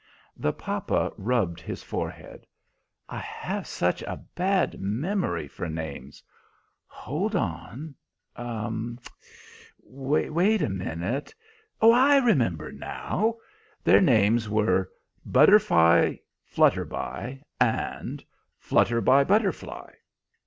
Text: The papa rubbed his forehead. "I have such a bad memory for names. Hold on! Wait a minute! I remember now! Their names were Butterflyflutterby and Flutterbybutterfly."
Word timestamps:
The 0.35 0.51
papa 0.51 1.13
rubbed 1.15 1.61
his 1.61 1.83
forehead. 1.83 2.47
"I 3.07 3.19
have 3.19 3.67
such 3.67 4.01
a 4.01 4.19
bad 4.33 4.79
memory 4.81 5.47
for 5.47 5.69
names. 5.69 6.23
Hold 6.87 7.35
on! 7.35 7.93
Wait 9.83 10.61
a 10.63 10.69
minute! 10.69 11.35
I 11.79 12.17
remember 12.17 12.71
now! 12.71 13.35
Their 13.83 14.01
names 14.01 14.49
were 14.49 14.89
Butterflyflutterby 15.29 17.43
and 17.59 18.25
Flutterbybutterfly." 18.59 19.93